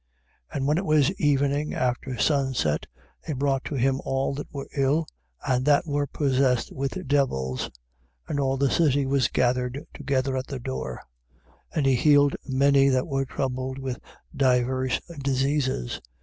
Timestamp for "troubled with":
13.25-13.99